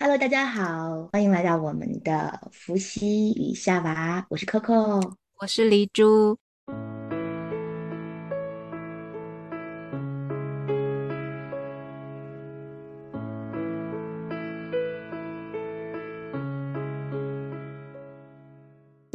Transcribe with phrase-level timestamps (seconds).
[0.00, 6.38] Hello，大家好，欢迎来到我们的伏羲与夏娃，我是 Coco，我是黎珠。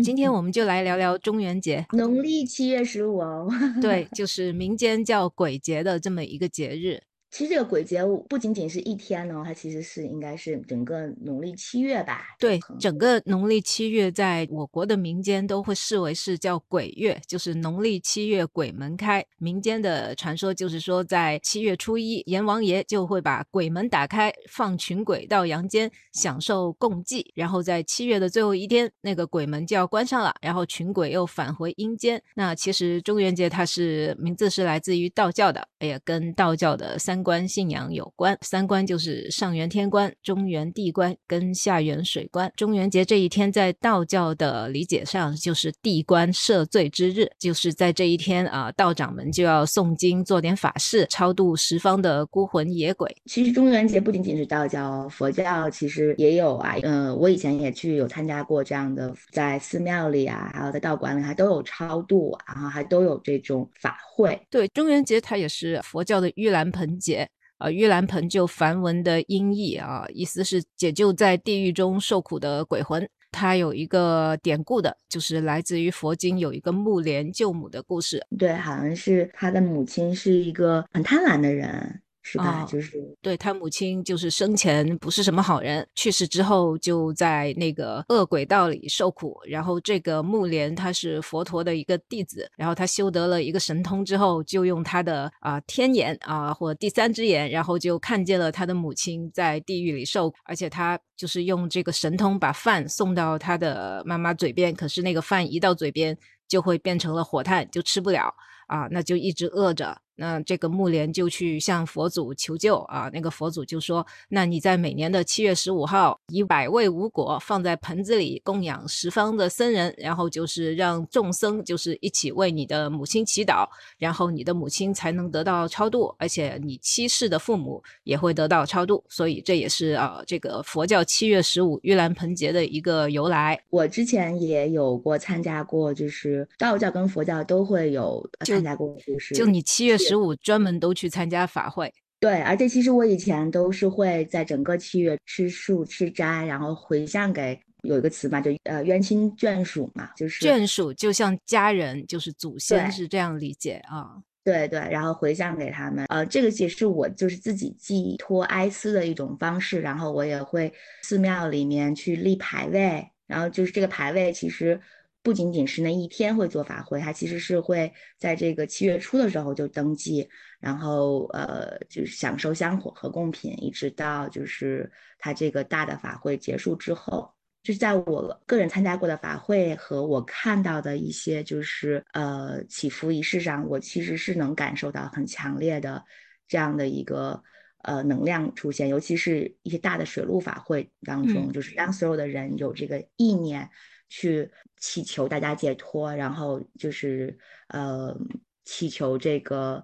[0.04, 3.50] 今天我们就来聊聊中元节，农历七月十五哦。
[3.82, 7.02] 对，就是民间叫鬼节的这么一个节日。
[7.34, 12.28] 其实这个鬼节不仅仅是一天呢，它其实是应该是整个农历七月吧？
[12.38, 19.26] 对，整个农历七月在我国的民间都会视为是叫鬼月，就是农历七月鬼门开。
[19.40, 32.22] 民间的传说就是说，在七月初一，阎王爷就会把鬼门打开，放群鬼到阳间享受共济，然后在七月的最后一天，那个鬼门就要关上了，然后群鬼又返回阴间。
[32.36, 37.23] 那其实中元节它是名字是来自于道教的，哎呀，跟道教的三。
[37.24, 42.52] 观信仰有关，三观就是上元天官、中元地官跟下元水官。
[42.56, 53.16] 中元节这一天，在道教的理解上，就是地官赦罪之日，就是在这一天啊，道长们就要诵经、做点法事，超度十方的孤魂野鬼。
[53.26, 56.76] 其实中元节不仅仅是道教，佛教其实也有啊。
[56.84, 64.40] 嗯，我以前也去有参加过这样的，在寺庙里啊，还有在道观里，还都有超度，然后还都有这种法会。
[64.50, 67.13] 对，中元节它也是佛教的盂兰盆节。
[67.60, 73.08] 呃，玉兰盆就梵文的音译啊，意思是解救在地狱中受苦的鬼魂。
[73.32, 78.24] 它有一个典故的，就是来自于佛经，有一个木莲救母的故事。
[78.38, 82.00] 对，好像是他的母亲是一个很贪婪的人。
[82.26, 82.66] 是吧？
[82.66, 89.38] 就是对他母亲，就是生前不是什么好人，去世之后就在那个恶鬼道里受苦。
[89.46, 108.34] 然后这个木莲他是佛陀的一个弟子，然后他修得了一个神通之后，就用他的啊天眼啊或第三只眼，然后就看见了他的母亲在地狱里受，而且他就是用这个神通把饭送到他的妈妈嘴边，可是那个饭一到嘴边就会变成了火炭，就吃不了
[108.68, 109.98] 啊，那就一直饿着。
[110.16, 129.04] 那这个木莲就去向佛祖求救啊，那个佛祖就说：“那你在每年的七月十五号，以百味无果放在盆子里供养十方的僧人，然后就是让众僧就是一起为你的母亲祈祷，然后你的母亲才能得到超度，而且你七世的父母也会得到超度。
[129.10, 133.60] 所以这也是啊，这个佛教七月十五盂兰盆节的一个由来。
[133.72, 139.98] 我之前也有过参加过，就是道教跟佛教都会有参加过，就是就你七月。
[140.08, 154.12] 十五专门都去参加法会，对，而且其实我以前都是会在整个七月吃素吃斋，然后回向给有一个词嘛，就呃冤亲眷属嘛，就是眷属就像家人，就是祖先是这样理解啊，
[154.44, 160.72] 对对，然后回向给他们，呃，这个也是我就是自己寄托哀思的一种方式，然后我也会
[161.02, 164.80] 寺庙里面去立牌位，然后就是这个牌位其实。
[165.24, 170.28] 不仅仅是那一天会做法会，它其实是会在这个七月初的时候就登记，
[170.60, 177.34] 然后呃就是享受香火和贡品，一直到就是它这个大的法会结束之后，
[177.64, 186.04] 就是在我个人参加过的法会和我看到的一些就是呃祈福仪式上，我其实是能感受到很强烈的
[186.50, 187.42] 这样的一个
[187.84, 193.70] 呃能量出现，尤其是一些大的水陆法会当中，就是当所有的人有这个意念。
[194.16, 194.48] 去
[194.78, 197.36] 祈求大家解脱，然后就是
[197.70, 198.16] 呃
[198.64, 199.84] 祈求这个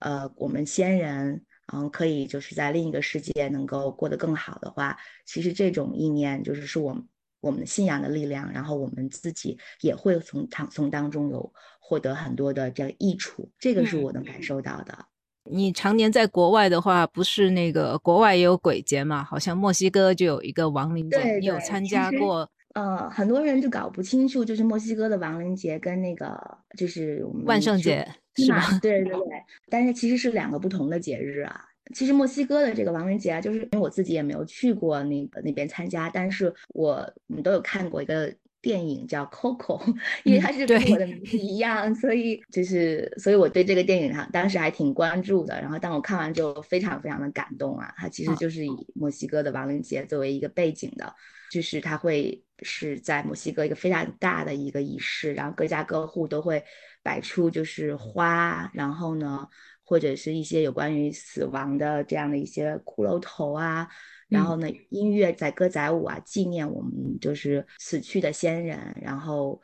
[0.00, 4.94] 呃我们先人，嗯可以就是在另一个世界能够过得更好的话，
[5.24, 7.08] 其实这种意念就是是我们
[7.40, 11.50] 我们信仰的力量，然后我们自己也会从当从当中有
[11.80, 15.06] 获得很多的这个益处，这个是我能感受到的。
[15.50, 19.24] 你常年在国外的话，不是那个国外也有鬼节嘛？
[19.24, 22.50] 好像墨西哥就有一个亡灵节，你有参加过？
[22.74, 28.06] 呃，很多人就搞不清楚，就是墨西哥的亡灵节跟那个就是万圣节
[28.36, 28.78] 是吧？
[28.80, 29.20] 对对对，
[29.68, 31.64] 但是其实是两个不同的节日啊。
[31.94, 36.92] 其实墨西哥的这个亡灵节啊，就是因为我自己也没有去过那个那边参加，但是我
[37.26, 38.32] 我们都有看过一个
[38.62, 39.78] 电影叫《Coco》，
[40.24, 45.60] 因为它是跟我的名字一样，所以就是所以我对这个电影哈当时还挺关注的。
[45.60, 51.12] 然后当我看完之后非常非常的感动啊，它其实就是以墨西哥的亡灵节作为一个背景的。
[51.52, 56.64] 就是它会是在墨西哥一个非常大的一个仪式，然后各家各户都会
[57.02, 59.46] 摆出就是花，然后呢，
[59.84, 63.86] 或者是一些有关于死亡的这样的一些骷髅头啊，
[64.30, 69.60] 然后呢，音乐载歌载舞啊，纪念我们就是死去的先人，然后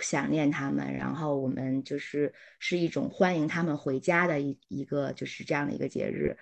[0.00, 6.36] 想念他们，然后我们就是是一种欢迎他们回家的一一个就是这样的一个节日。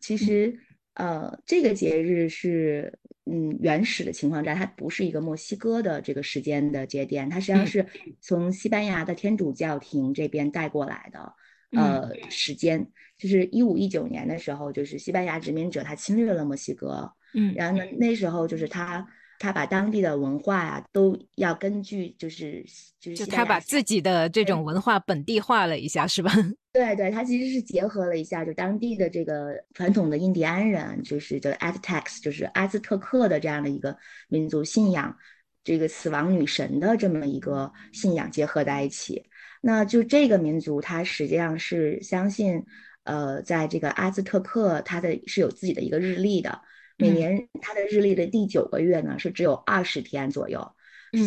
[0.00, 0.56] 其实。
[0.94, 7.86] 呃，这个节日是嗯原始的情况下，它不是一个墨西哥的这个时间的节点，它实际上是
[8.20, 11.34] 从西班牙的天主教廷这边带过来的。
[11.72, 12.90] 呃，时间。
[13.16, 19.06] 就是一五一九年的时候，就是西班牙殖民者他侵略了墨西哥，嗯，然后呢，那时候就是他
[19.44, 22.64] 他把当地的文化呀都要根据就是
[22.98, 26.32] 就是他把自己的这种文化本地化了一下，是吧？
[26.72, 33.94] 对对，他其实是结合了一下就当地的这个传统的印第安人，就是叫 Aztecs，就是阿兹特克的这样的一个
[34.28, 35.14] 民族信仰，
[35.62, 39.22] 这个死亡女神的这么一个信仰结合在一起。
[39.60, 42.64] 那就这个民族，它实际上是相信，
[43.02, 46.62] 呃，在这个阿兹特克，它的是有自己的一个日历的。
[46.96, 50.60] 每年它的日历的第九个月呢，是只有二十天左右，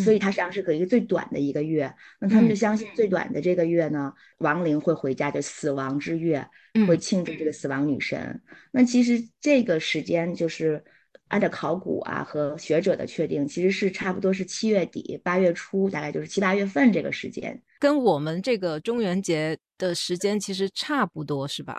[0.03, 1.93] 所以它实际上是个一个最短的一个月。
[2.19, 6.47] 那他们就相信最短的这个月呢，亡灵会回家，就死亡之月，
[6.87, 8.41] 会庆祝这个死亡女神。
[8.71, 10.83] 那其实这个时间就是。
[11.29, 21.75] 按照考古啊和学者的确定，其实是差不多是七月底八月初，大概就是七八月份这个时间，跟我们这个中元节的时间其实差不多，是吧？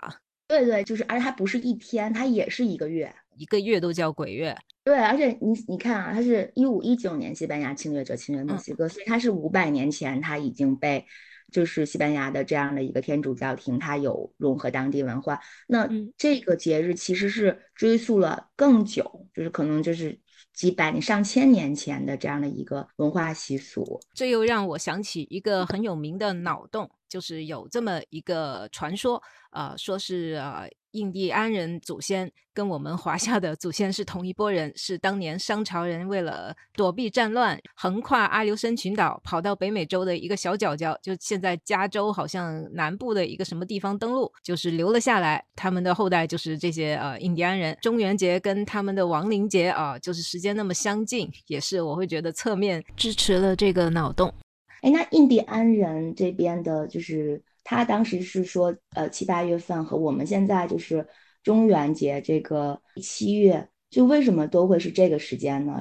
[0.47, 4.55] 对对，就是，而且它不是一天，它也是一个月，一个月都叫鬼月。
[4.83, 11.05] 对，而且你你看啊，它是一五一九年西班牙侵略者侵略墨西哥，所以它是五百年前，它已经被。
[11.51, 15.39] 就是西班牙的这样的一个天主教廷，它有融合当地文化。
[15.67, 20.15] 那这个节日其实是追溯了更久，就是可能就是
[20.53, 23.99] 几百年、上千年前的这样的一个文化习俗。
[24.13, 29.19] 这又让我想起一个很有名的脑洞，就是有这么一个传说，
[29.49, 30.69] 呃，说是呃。
[30.91, 45.43] 印第安人祖先跟我们华夏的祖先是同一波人，是当年商朝人为了躲避战乱，横跨阿留申群岛，跑到北美洲的一个小角角，就现在加州好像南部的一个什么地方登陆，就是留了下来。
[45.55, 47.77] 他们的后代就是这些呃印第安人。
[47.81, 54.33] 中元节跟他们的亡灵节啊，就是时间那么相近，也是我会觉得侧面支持了这个脑洞。
[54.81, 57.41] 哎，那印第安人这边的就是。
[57.69, 61.07] 他当时是说，呃，七八月份和我们现在就是
[61.43, 65.79] 中元节这个七月，就为什么都会是这个时间呢？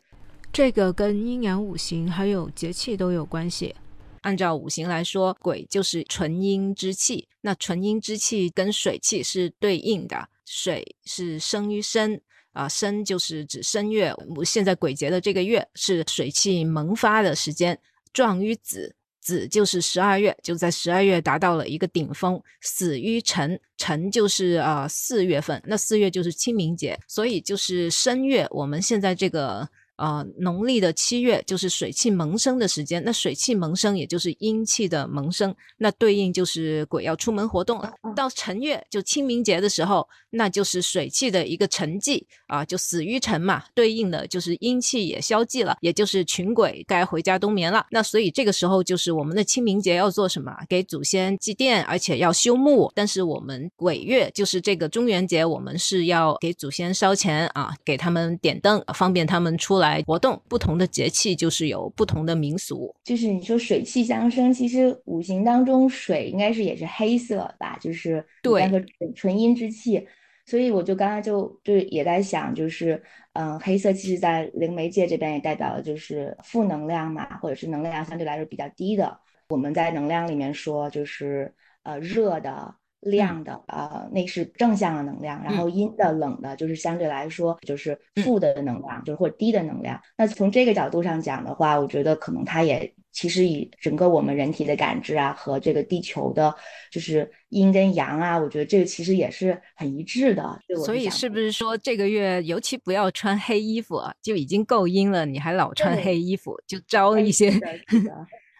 [0.53, 3.75] 这个跟阴阳五行还有节气都有关系。
[4.21, 12.21] 按照五行来说，鬼就是纯阴之气，那纯阴之气跟水气是对应的，水是生于申
[12.53, 14.15] 啊，申就是指申月。
[14.45, 17.81] 现在鬼节的这个月是水气萌发的时间，
[18.13, 18.95] 壮于子。
[19.29, 22.41] 子就是十二月，就在十二月达到了一个顶峰。
[22.63, 28.47] 死于辰，辰就是呃四月份，那四月就是清明节，所以就是申月。
[28.51, 29.69] 我们现在这个。
[29.99, 37.93] 呃，农历的七月就是水气萌生的时间，那水气萌生也就是阴气的萌生，那对应就是鬼要出门活动了。
[38.15, 47.85] 到辰月就清明节的时候，那就是水气的一个沉寂啊，就死于辰嘛，对应的就是阴气也消寂了，也就是群鬼该回家冬眠了。
[47.91, 50.57] 那所以这个时候就是我们的清明节要做什么？
[50.69, 52.93] 给祖先祭奠，而且要修墓。
[52.95, 59.88] 但是我们鬼月就是这个中元节，我们是要给祖先烧钱啊，给他们点灯，方便他们出来。
[59.91, 62.95] 来活动不同的节气，就是有不同的民俗。
[63.05, 67.79] 就是你说水气相生，其实五行当中水应该是也是黑色吧？
[67.81, 70.07] 就是对个纯阴之气。
[70.47, 73.03] 所以我就刚刚就就也在想，就是
[73.35, 79.19] 嗯，黑色其实在灵媒界这边也代表了就是负能量嘛，或者是能量相对来说比较低的。
[79.51, 82.75] 我们在能量里面说，就是呃热的。
[83.01, 90.01] 亮的啊，那是正向的能量，然后阴的冷的，就是相对来说就是负的能量，就是或者低的能量。
[90.17, 96.55] 那从这个角度上讲的话，我觉得可能它也其实以整个我们人体的感知啊，和这个地球的，
[96.91, 100.59] 就是阴跟阳啊，我觉得这个其实也是很一致的。
[100.85, 107.51] 所以是不是说这个月尤其不要穿黑衣服，就已经够阴了，你还老穿黑衣服，就招一些。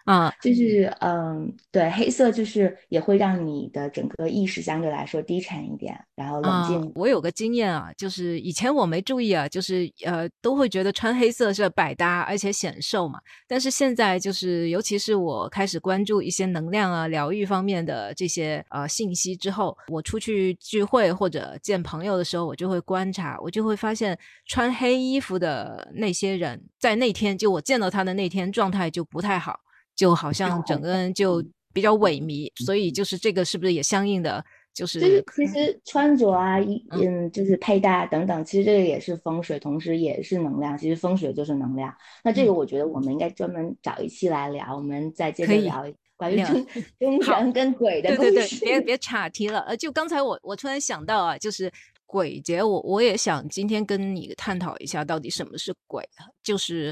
[0.09, 6.91] 啊，就是嗯，对，黑色就是也会让你的整个意识相对来说低沉一点，然后冷静。
[6.95, 13.19] 我有个经验啊，就是以前我没注意啊，就是呃，都会觉得穿黑色是百搭而且显瘦嘛。
[13.47, 29.59] 但是现在就是，尤其是我开始关注一些能量啊、疗愈方面的这些呃信息之后，我出去聚会或者见朋友的时候，我就会观察，我就会发现穿黑衣服的那些人在那天，就我见到他的那天状态就不太好。
[29.95, 31.43] 就好像整个人就
[31.73, 34.43] 比较萎靡，所以就是这个是不是也相应的？
[34.73, 40.77] 就是就是其实穿着啊，一嗯，就是佩戴等等，其实这个也是风水，同时也是能量。
[40.77, 41.93] 其实风水就是能量。
[42.23, 46.65] 那这个我觉得我们应该专门找一期来聊，我们再接着聊关于中
[46.99, 49.59] 中人跟鬼的对对对，别别岔题了。
[49.61, 51.69] 呃，就刚才我我突然想到啊，就是。
[52.11, 56.03] 鬼节，我我也想今天跟你探讨一下，到底什么是鬼？
[56.41, 56.91] 就是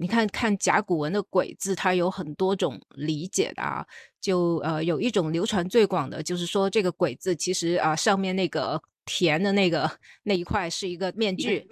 [0.00, 3.84] 你看看甲骨文的“鬼”字，它有很多种理解的啊。
[4.20, 9.90] 就呃，有一种流传最广的，就是说这个“鬼”字其实啊，上面那个田的那个
[10.22, 11.66] 那一块是一个面具，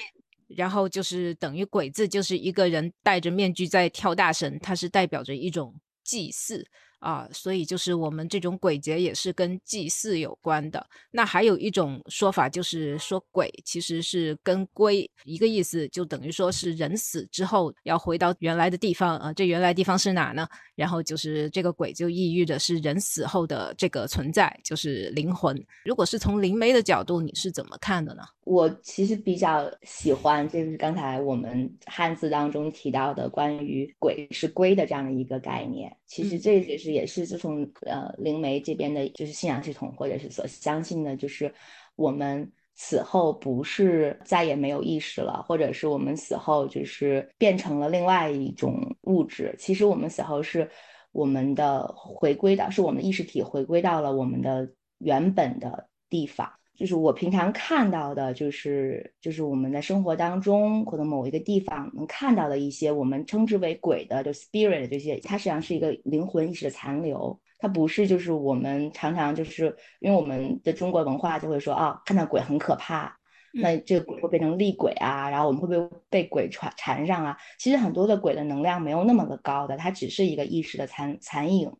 [0.48, 6.66] 然后就是等于“鬼”字就是一个人戴着面具在跳大神，它是代表着一种祭祀。
[7.06, 10.84] 啊，所以就是我们这种鬼节也是跟祭祀有关的。
[11.12, 19.32] 那还有一种说法，就是说鬼其实是跟龟一个意思，就等于说是人死之后要回到原来的地方啊。
[19.32, 20.48] 这原来地方是哪呢？
[20.74, 25.56] 然后就是这个鬼就意喻的是人死后的这个存在，就是灵魂。
[25.84, 28.24] 如果是从灵媒的角度，你是怎么看的呢？
[28.46, 35.94] 我其实比较喜欢，就是刚才我们汉字当中提到的关于鬼是龟的这样的一个概念。
[36.06, 41.52] 其实这也是也是自从呃灵媒这边的，就是信仰系统或者是所相信的，就是
[41.96, 49.56] 我们死后不是再也没有意识了，或者是我们死后就是变成了另外一种物质。
[49.58, 50.70] 其实我们死后是
[51.10, 56.48] 我们的回归到，是我们意识体回归到了我们的原本的地方。
[56.76, 73.16] 就是我平常看到的，就是就是我们在生活当中可能某一个地方能看到的一些我们称之为鬼的，就 spirit 这些，它实际上是一个灵魂意识的残留，它不是就是我们常常就是因为我们的中国文化就会说啊，看到鬼很可怕，
[73.54, 77.36] 那这个鬼会变成厉鬼啊，然后我们会不会被鬼缠缠上啊？
[77.58, 81.72] 其实很多的鬼的能量没有那么的高的，它只是一个意识的残残影。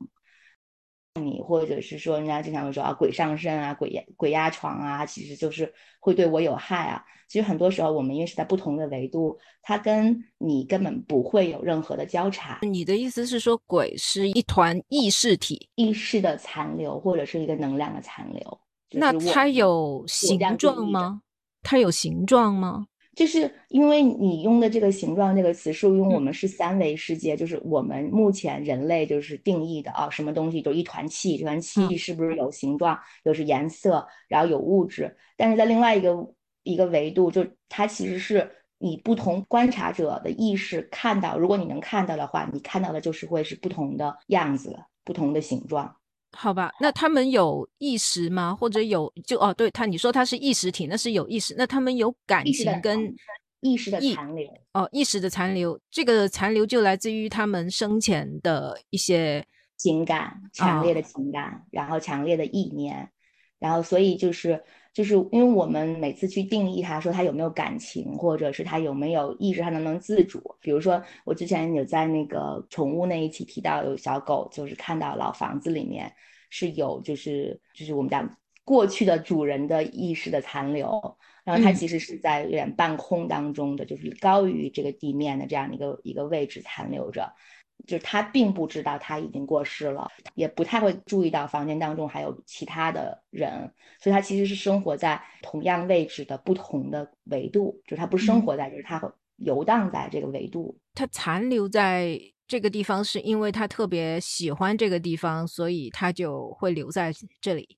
[1.21, 7.05] 你或者是说，人家经常会说啊，鬼上身啊，鬼压鬼压床啊，其实就是会对我有害啊。
[7.29, 12.61] 其实很多时候，我们因为是在不同的维度，它跟你根本不会有任何的交叉。
[12.63, 18.61] 你的意思是说，鬼是一团意识体，意识的残留，或者是一个能量的残留。
[18.93, 21.21] 那它有形状吗？
[21.63, 22.87] 它有形状吗？
[23.17, 35.17] 就是因为你用的这个形状这个词，是用我们是三维世界，就是我们目前人类就是定义的啊，什么东西就一团气，这团气是不是有形状，又是颜色，然后有物质？
[35.35, 36.15] 但是在另外一个
[36.63, 45.97] 一个维度，就它其实是你不同观察者的意识看到，如果你能看到的话，你看到的就是会是不同的样子，不同的形状。
[46.33, 48.55] 好吧，那他们有意识吗？
[48.55, 51.55] 或者有就哦，对他你说他是意识体，那是有意识。
[51.57, 53.15] 那他们有感情跟
[53.61, 59.45] 意识的残留哦，意识的残留，这个残留就来自于他们生前的一些
[59.77, 63.11] 情感，强烈的情感，然后强烈的意念，
[63.59, 64.63] 然后所以就是
[64.97, 70.41] 就是因为我们每次去定义他说他有没有感情，或者是他有没有意识，他能不能自主？
[70.59, 76.11] 比如说我之前有在那个宠物那一期提到有小狗，就是看到老房子里面。
[76.49, 87.31] 是有，就是就是我们讲过去的主人的意识的残留，然后它其实是在有点半空当中的，就是高于这个地面的这样的一个一个位置残留着，
[87.87, 102.21] 就是他并不知道他已经过世了，也不太会注意到房间当中还有其他的人，所以他其实是生活在同样位置的不同的维度，就是他不生活在，就是他会游荡在这个维度，他残留在。
[102.49, 107.77] 这个地方是因为他特别喜欢这个地方，所以他就会留在这里。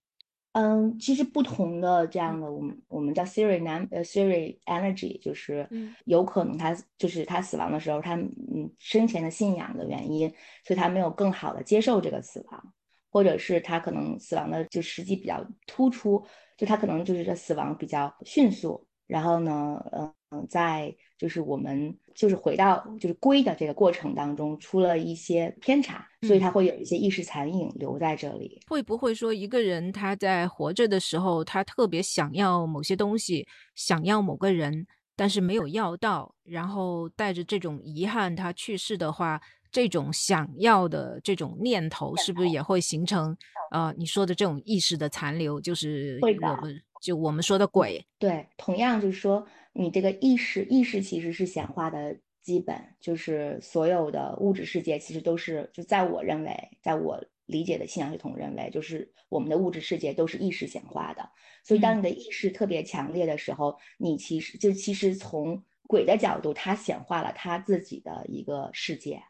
[0.60, 5.68] 嗯，其实不同的这样的，我们我们叫 Siri n 呃 Siri Energy，就是
[6.04, 10.28] 有可能他就是他死亡的时候，他嗯生前的信仰的原因，
[10.64, 12.72] 所以他没有更好的接受这个死亡，
[13.08, 20.12] 或者是他可能死亡的就时机比较突出，就他可能就是这死亡比较迅速，然后呢，嗯。
[20.30, 28.60] 嗯，在就是我们就是回到就是归的这个过程当中出了一些偏差，所以他会有一些意识残影留在这里。
[28.66, 34.86] 会不会说一个人他在活着的时候，他特别想要某些东西，想要某个人，
[35.16, 39.40] 但是没有要到，然后带着这种遗憾，他去世的话，
[39.72, 43.34] 这种想要的这种念头是不是也会形成
[43.70, 45.58] 呃你说的这种意识的残留？
[45.58, 48.04] 就是我们就我们说的鬼。
[48.18, 49.46] 对，同样就是说。
[49.74, 61.30] 你这个意识，意识其实是显化的基本，就是所有的物质世界其实都是，就在我认为，在我理解的信仰系统认为，就是我们的物质世界都是意识显化的。
[61.62, 69.22] 所以，当你的意识特别强烈的时候，你其实就其实从鬼的角度，他显化了他自己的一个世界，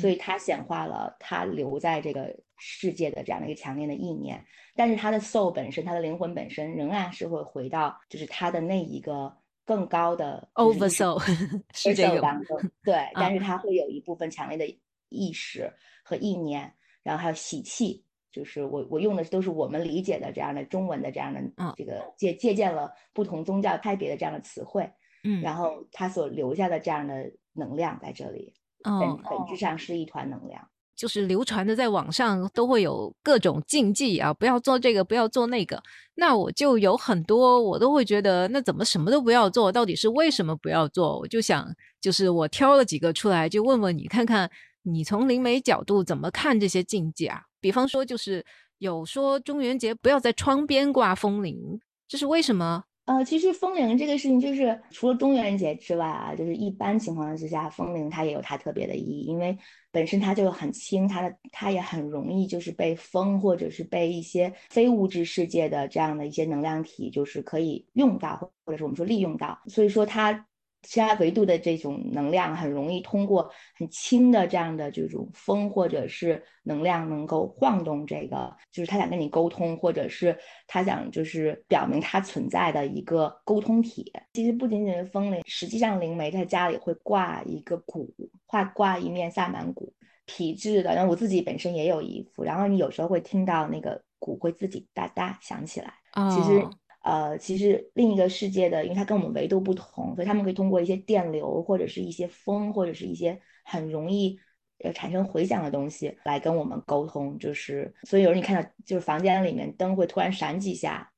[0.00, 4.44] 所以他显化了他留在这个世界的这样的一个强烈的意念。
[4.74, 9.36] 但是他的 soul 本身，他的灵魂本身仍然是会回到，就是他的那一个。
[9.68, 11.18] 更高的 oversoul
[11.74, 15.68] 是这个当中，对，但是他会有一部分强烈的意识
[16.04, 16.72] 和意念，
[17.02, 21.42] 然后还有喜气，就是我我用的都是我们理解的这样的中文的这样的
[21.76, 24.88] 这个借借鉴了不同宗教派别的这样的词汇，
[25.24, 30.70] 嗯，然后它所留下的这样的能量在这里，本本质上是一团能量。
[30.96, 35.80] 就是流传的，在网上都会有各种禁忌啊，不要做这个，不要做那个。
[36.14, 39.70] 那我就有很多，我都会觉得，那怎么什么都不要做？
[39.70, 41.18] 到底是为什么不要做？
[41.18, 44.50] 我就想，就是我挑了几个出来，就问问你，看看
[44.82, 47.42] 你从灵媒角度怎么看这些禁忌啊？
[47.60, 48.42] 比方说，就是
[48.78, 52.84] 有说中元节不要在窗边挂风铃，这是为什么？
[53.06, 59.56] 呃，其实风铃这个事情，就是除了中元节之外啊，就是一般情况之下，风铃它也有它特别的意义，因为
[59.92, 70.46] 本身它就很轻，它的它也很容易就是被风或者是被一些非物质世界的这样的一些能量体，就是可以用到，或者是我们说利用到，所以说它。
[70.86, 84.12] 其他维度的这种能量很容易通过很轻的这样的这种风或者是能量能够晃动这个，就是他想跟你沟通，或者是他想就是表明他存在的一个沟通体。
[84.32, 88.08] 其实不仅仅是风铃，实际上灵媒在家里会挂一个鼓，
[88.46, 89.92] 画挂一面萨满鼓，
[90.24, 90.94] 皮质的。
[90.94, 95.92] 然后我自己本身也有一副，然后你有时候会听到那个鼓会自己哒哒响起来。
[96.30, 96.64] 其实。
[97.06, 104.36] 呃，其实另一个世界的，因为它跟我们维度不同，所以他们可以通过一些电流，或者是一些风，或者是一些很容易
[104.82, 107.38] 呃产生回响的东西来跟我们沟通。
[107.38, 111.08] 就是，所以有时候你看到，就是房间里面灯会突然闪几下，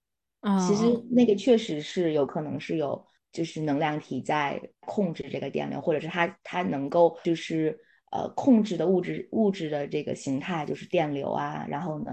[0.68, 3.02] 其实那个确实是有可能是有，
[3.32, 7.74] 就是能量体在控制这个电流，或者是它它能够就是
[8.12, 12.12] 呃控制的物质物质的这个形态，就是电流啊，然后呢。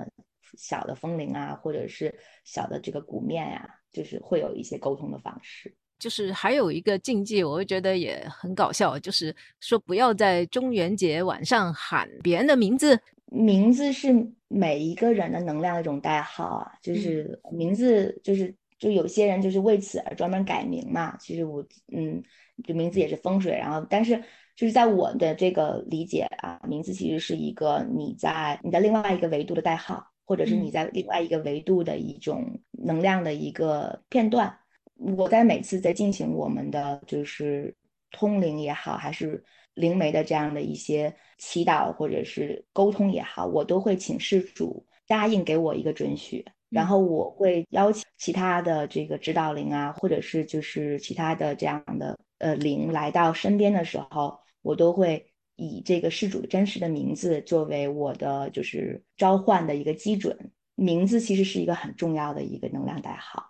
[0.58, 5.76] 小的风铃啊，或者是小的这个鼓面呀，就是会有一些沟通的方式。
[5.98, 13.00] 就是还有一个禁忌，我会觉得也很搞笑，就是说不要在中元节晚上喊别人的名字。
[13.28, 14.14] 名字是
[14.50, 21.16] 每一个人的能量的一种代号啊，就是名字，就是就有些人就是为此而专门改名嘛。
[21.18, 22.22] 其实我嗯，
[22.66, 24.22] 就名字也是风水，然后但是
[24.56, 30.06] 就是在我的这个理解啊，名字其实是一个你在你的另外一个维度的代号。
[30.26, 34.58] 或者是你在另外一个维度的一种能量的一个片段，
[34.96, 37.76] 我在每次在进行我们的就是
[38.12, 39.44] 通灵也好，还是
[39.76, 55.26] 灵媒的这样的一些祈祷或者是沟通也好，我都会请施主答应给我一个准许，然后我会邀请其他的这个指导灵啊，或者是就是其他的这样的呃灵来到身边的时候，我都会。
[55.56, 63.44] 以这个事主的真实的名字作为我的就是召唤的一个基准，名字其实是一个很重要的一个能量代号。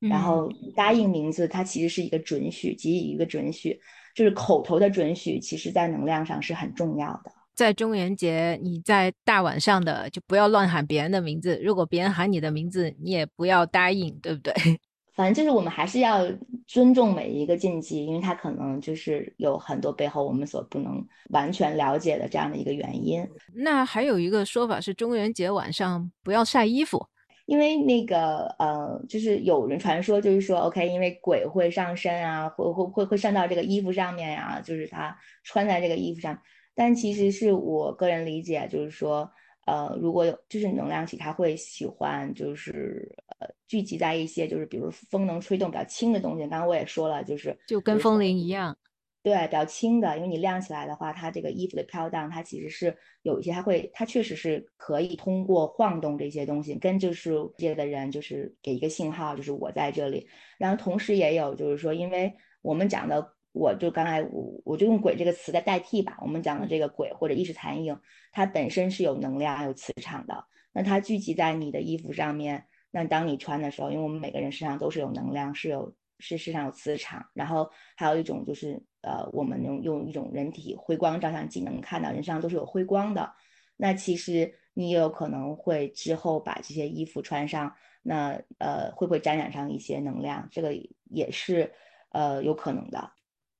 [0.00, 3.80] 然后答应名字，它其实是一个准许，给予一个准许，
[4.14, 7.32] 就是口头的准许，其实在能量上是很重要的。
[7.54, 14.52] 在中元节，你在大晚上的就不要乱喊别人的名字，如果别人喊你的名字，你也不要答应，对不对？
[15.14, 16.26] 反正就是我们还是要
[16.66, 23.26] 尊重每一个禁忌，因为它可能就是有很多背后我们所不能完全了解的这样的一个原因。
[23.54, 27.06] 那还有一个说法是中元节晚上不要晒衣服，
[27.46, 36.38] 因为那个呃，就是有人传说就是说，OK，因为鬼会上身啊，会会会会上到这个衣服上面呀，就是他穿在这个衣服上。
[36.74, 39.30] 但其实是我个人理解，就是说。
[39.66, 46.40] 呃，如果有就是能量体，它会喜欢就是呃聚集在一些就是比如风能吹动比较轻的东西。
[46.40, 48.76] 刚刚我也说了，就是就跟风铃一样，
[49.22, 60.28] 对，比较轻的，因为你亮起来的话，它这个衣服的飘荡，它其实是有一些，它会，它确实是可以通过晃动这些东西，跟就是界的人就是给一个信号，就是我在这里。
[60.58, 63.34] 然后同时也有就是说，因为我们讲的。
[63.54, 66.18] 我就刚才我我就用鬼这个词来代替吧。
[66.20, 67.96] 我们讲的这个鬼或者意识残影，
[68.32, 70.44] 它本身是有能量、有磁场的。
[70.72, 77.24] 那它聚集在你的衣服上面，那当你穿的时候，因为我们每个人身上都是有能量，是有是身上有磁场。
[77.32, 83.32] 然后还有一种就是呃，我们用用一种人体辉光照相机能看到人身上都是有辉光的。
[83.76, 90.48] 那其实你也有可能会之后把这些衣服穿上，那呃会不会沾染上一些能量？
[90.50, 91.72] 这个也是
[92.10, 93.08] 呃有可能的。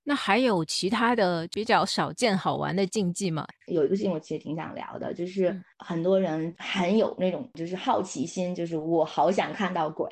[0.07, 3.47] 那还有其他的比较少见好玩的禁忌吗？
[3.67, 10.07] 有一个事情我其实挺想聊的，就是很多人很有那种就是好奇心，就是我好想看到鬼，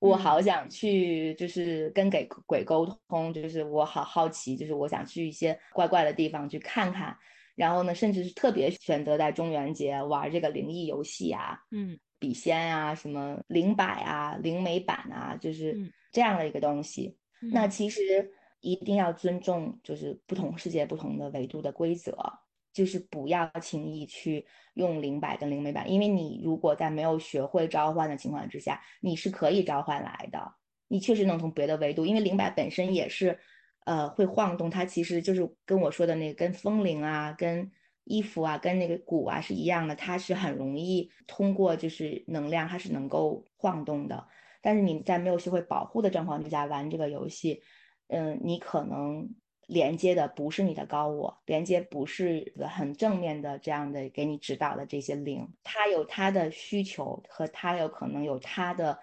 [0.00, 7.16] 我好想去就是跟给鬼沟通，就是我好好奇，就是我想去一些怪怪的地方去看看。
[7.54, 15.76] 然后呢，甚至是特别选择在中元节玩这个灵异游戏啊，嗯，笔仙啊，什么灵摆啊、灵媒板啊，就是
[16.10, 17.16] 这样的一个东西。
[17.52, 18.32] 那其实。
[18.60, 22.16] 一定要尊重，就是不同世界、不同的维度的规则。
[22.70, 30.52] 就是不要轻易去用灵摆跟灵媒摆，因为你如果在没有学会召唤的情况之下，你是可以召唤来的，
[30.86, 33.36] 你确实能从别的维度，因为灵摆本身也是，
[33.84, 37.68] 呃，会晃动，它其实就是跟我说的那个跟风铃啊，跟
[38.04, 44.24] 衣服啊，跟那个鼓啊是一样的，它是很容易通过就是能量，它是能够晃动的。
[44.60, 47.60] 但是你在没有学会保护的状况之下玩这个游戏，
[48.08, 49.28] 嗯，你可能
[49.66, 58.98] 连接的不是你的高我，连接不是很正面的这样的给你指导的这些灵，它有它的需求和它有可能有它的，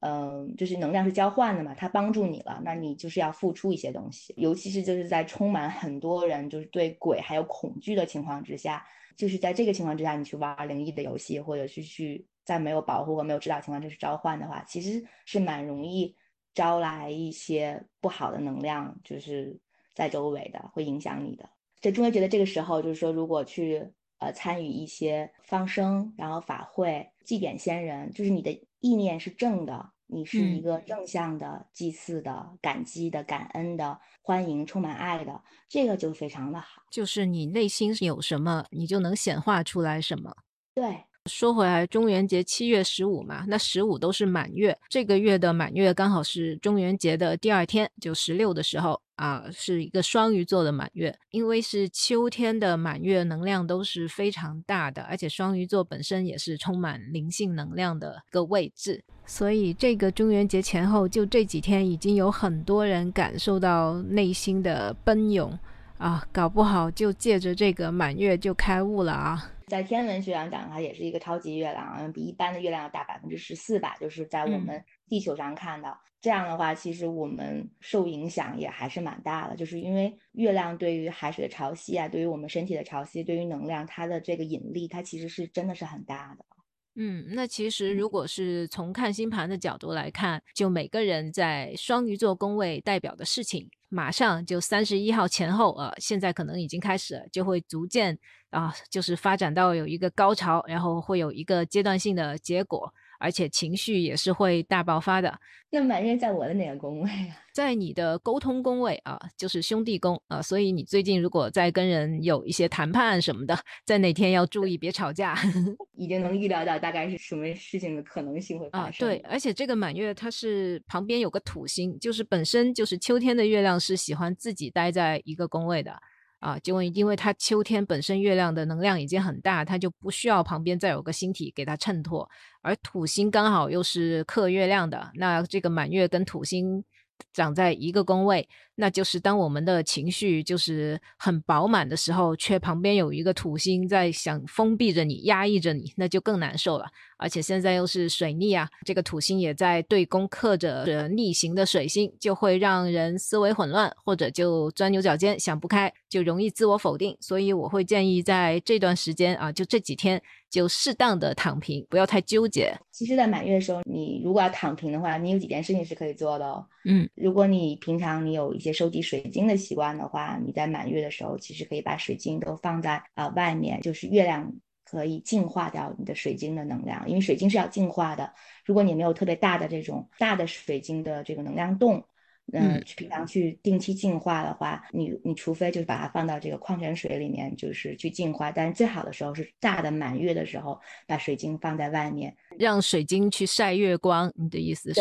[0.00, 8.84] 嗯，就是能量是交换的嘛，它帮助你了，那你就是要付出一些东西，尤其是就是在充满很多人就是对鬼还有恐惧的情况之下，
[9.16, 12.26] 就是在这个情况之下，你去玩灵异的游戏，或者是去。
[12.44, 16.12] 在没有保护和没有指导情况，就是召唤的话，其实是蛮容易
[16.54, 19.58] 招来一些不好的能量，就是
[19.94, 21.48] 在周围的，会影响你的。
[21.80, 23.84] 在中元节的这个时候，就是说，如果去
[24.18, 36.82] 呃参与一些放生，然后法会祭奠先人，就是你的意念是正的，你是一个正向的祭祀的、感激的、感恩的、欢迎、充满爱的，这个就非常的好。
[36.90, 40.34] 就是你内心有什么，你就能显化出来什么。
[40.74, 41.04] 对。
[41.30, 51.16] 说回来，中元节七月十五嘛，那十五都是满月，这个月的满月刚好是中元节的第二天，就十六的时候啊，是一个双鱼座的满月。
[51.30, 65.56] 因为是秋天的满月，能量都是非常大的，而且双鱼座本身也是充满灵性能量的一个位置，所以这个中元节前后就这几天，已经有很多人感受到内心的奔涌
[66.02, 69.48] 啊，搞不好就借着这个满月就开悟了啊。
[69.68, 73.94] 在天文学上讲，它也是一个超级月亮，比一般的月亮要大百分之十四吧。
[74.00, 79.54] 就是在我们地球上看到这样的话，其实我们受影响也还是蛮大的。
[79.54, 86.44] 就是因为月亮对于海水的潮汐啊，对于我们身体的潮汐，对于能量，它的这个引力，它其实是真的是很大的。
[86.94, 98.18] 嗯，那其实如果是从看星盘的角度来看，就每个人在双鱼座宫位代表的事情，马上就三十一号前后呃，现在可能已经开始了，就会逐渐
[98.50, 102.92] 啊，就是发展到有一个高潮，然后会有一个阶段性的结果。
[103.22, 105.38] 而且情绪也是会大爆发的。
[105.70, 107.38] 那满月在我的哪个宫位啊？
[107.54, 110.42] 在你的沟通宫位啊，就是兄弟宫啊。
[110.42, 113.56] 所以你最近如果在跟人有一些谈判什么的，
[113.86, 115.34] 在哪天要注意别吵架。
[115.96, 119.06] 已经能预料到大概是什么事情的可能性会发生。
[119.06, 125.96] 对，而且这个满月它是旁边有个土星，就是本身就是秋天的月亮是喜欢自己待在一个宫位的。
[126.42, 132.28] 啊，就因为它秋天本身月亮的能量已经很大，它就不需要旁边再有个星体给它衬托，
[132.60, 136.84] 而土星刚好又是克月亮的，那这个满月跟土星。
[137.32, 146.86] 长在一个宫位，那就是当我们的情绪就是很饱满的时候，却旁边有一个土星在想封闭着你、压抑着你，那就更难受了。
[147.22, 157.16] 而且现在又是水逆啊，这个土星也在对攻克着逆行的水星，就会让人思维混乱，或者就钻牛角尖、想不开，就容易自我否定。
[157.20, 160.20] 所以我会建议在这段时间啊，就这几天。
[160.52, 162.78] 就适当的躺平，不要太纠结。
[162.90, 166.62] 其实，在满月的时候，你如果要躺平的话，你有几件事情是可以做的哦。
[166.84, 174.52] 嗯，如果你平常你有一些收集水晶的习惯的话，你在满月的时候，其实可以把水晶都放在啊外面，就是月亮
[174.92, 178.30] 可以净化掉你的水晶的能量，因为水晶是要净化的。
[178.62, 182.04] 如果你没有特别大的这种大的水晶的这个能量洞。
[182.52, 188.50] 嗯，去平常去定期净化的话，你你除非就是把它放到这个矿泉水里面，就是去净化。
[188.50, 194.30] 但是最好的时候是大的满月的时候，把水晶放在外面，让水晶去晒月光。
[194.34, 195.00] 你的意思是？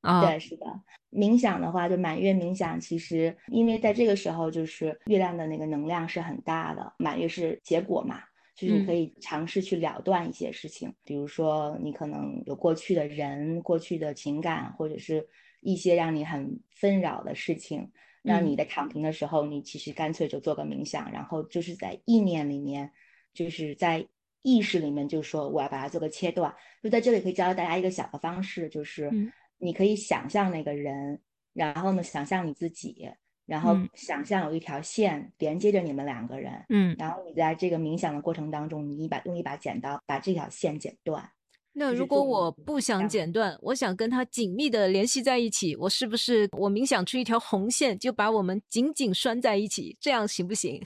[0.00, 0.66] 啊，对，是的。
[1.12, 6.92] 冥想的话，就满月冥想，其实因为在这个时候，就是月亮的那个能量是很大的。
[6.98, 8.20] 满月是结果嘛，
[8.66, 15.26] 就是可以尝试去了断一些事情，比如说你可能有过去的人、过去的情感，或者是。
[15.62, 17.86] 一些让你很纷扰的事情，
[18.22, 22.90] 那你在躺平的时候，你其实干脆就做个冥想，然后就是在意念里面，
[23.34, 24.02] 就是在
[24.40, 26.50] 意识里面，就说我要把它做个切断。
[26.82, 29.10] 就在这里可以教大家一个小的方式，就是
[29.58, 31.20] 你可以想象那个人，
[31.52, 33.06] 然后呢，想象你自己，
[33.50, 41.28] 然后想象有一条线连接着你们两个人，嗯，然后你在这个冥想的过程当中，你一把用一把剪刀把这条线剪断。
[41.72, 50.80] 那如果我不想剪断，我想跟它紧密的联系在一起，我是不是我冥想出一条红线，就把我们紧紧拴在一起，这样行不行？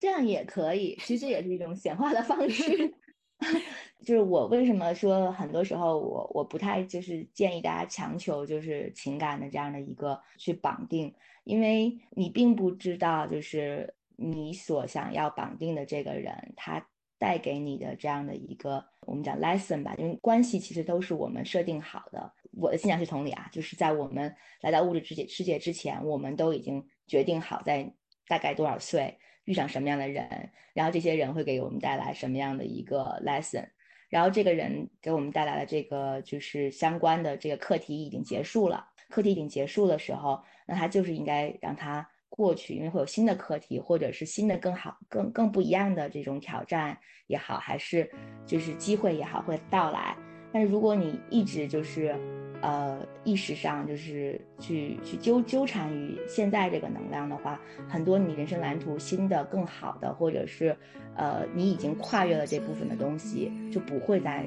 [0.00, 2.94] 这样也可以，其实也是一种显化的方式。
[4.02, 11.12] 就是我为什么说很多时候我我不太就是建议大家强求就是情感的这样的一个去绑定，
[11.46, 16.84] 因为你并不知道就是你所想要绑定的这个人，他
[17.18, 22.32] 带给你的这样的一个我们讲 lesson 吧，因为关系其实都是我们设定好的。
[22.50, 27.94] 我的信仰是同理啊，就是在我们来到物质世界世界之前，我们都已经决定好在
[28.26, 33.68] 大概多少岁遇上什么样的人，然后这些人会给我们带来什么样的一个 lesson，
[34.08, 42.06] 然后这个人给我们带来的这个就是相关的这个课题已经结束了，课题已经结束的时候，那他就是应该让他。
[42.28, 46.98] 过去，因为会有新的课题，或者是新的更好、更更不一样的这种挑战
[47.28, 48.10] 也好，还是
[48.44, 50.14] 就是机会也好，会到来。
[50.52, 52.14] 但是如果你一直就是，
[52.60, 60.76] 呃，意识上就是去去纠纠缠于现在这个能量的话，很多你人生蓝图新的、更好的，或者是
[61.14, 64.46] 呃你已经跨越了这部分的东西，就不会再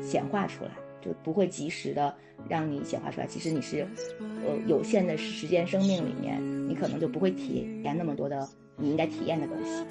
[0.00, 0.70] 显化出来。
[1.04, 2.14] 就不会及时的
[2.48, 3.26] 让你显化出来。
[3.26, 3.86] 其实你是，
[4.20, 9.84] 呃，有限的时间生命里面，你可能就不会体验那么多的你应该体验的东西。